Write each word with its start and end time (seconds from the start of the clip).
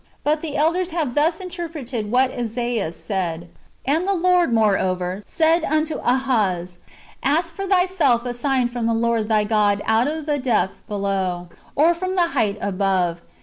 ^ 0.01 0.03
But 0.23 0.41
the 0.41 0.57
elders 0.57 0.89
have 0.89 1.13
thus 1.13 1.39
interpreted 1.39 2.09
what 2.11 2.31
Esaias 2.31 2.95
said:" 2.95 3.49
And 3.85 4.07
the 4.07 4.15
Lord, 4.15 4.51
moreover, 4.51 5.21
said 5.27 5.63
unto 5.63 5.99
Ahaz, 6.03 6.79
Ask 7.21 7.53
for 7.53 7.67
thyself 7.67 8.25
a 8.25 8.33
sign 8.33 8.67
from 8.67 8.87
the 8.87 8.95
Lord 8.95 9.29
thy 9.29 9.43
God 9.43 9.83
out 9.85 10.07
of 10.07 10.25
the 10.25 10.39
depth 10.39 10.81
below, 10.87 11.49
or 11.75 11.93
from 11.93 12.15
the 12.15 12.29
height 12.29 12.57
above. 12.61 13.21